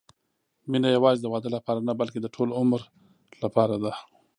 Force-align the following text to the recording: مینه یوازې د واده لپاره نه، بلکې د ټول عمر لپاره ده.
مینه 0.71 0.89
یوازې 0.97 1.19
د 1.21 1.27
واده 1.33 1.49
لپاره 1.57 1.79
نه، 1.87 1.93
بلکې 1.99 2.19
د 2.21 2.27
ټول 2.35 2.49
عمر 2.59 2.81
لپاره 3.43 3.75
ده. 3.83 3.93